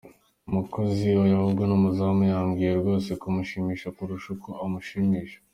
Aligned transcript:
Umukozi: 0.49 1.07
Oya 1.21 1.35
ahubwo 1.37 1.61
ni 1.65 1.73
umuzamu! 1.79 2.21
yambwiye 2.31 2.71
rwose 2.81 3.09
ko 3.21 3.25
mushimisha 3.35 3.87
kurusha 3.95 4.27
uko 4.35 4.49
umushimisha. 4.65 5.37